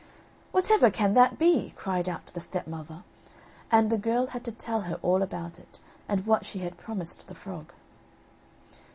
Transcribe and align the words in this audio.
"Whatever 0.51 0.89
can 0.89 1.13
that 1.13 1.37
be?" 1.37 1.73
cried 1.75 2.09
out 2.09 2.25
the 2.33 2.39
stepmother, 2.39 3.03
and 3.71 3.91
the 3.91 3.99
girl 3.99 4.25
had 4.25 4.43
to 4.45 4.51
tell 4.51 4.81
her 4.89 4.95
all 5.03 5.21
about 5.21 5.59
it, 5.59 5.79
and 6.09 6.25
what 6.25 6.43
she 6.43 6.57
had 6.57 6.75
promised 6.79 7.27
the 7.27 7.35
frog. 7.35 7.71